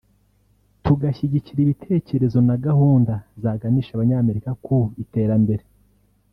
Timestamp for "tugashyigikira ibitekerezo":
0.83-2.39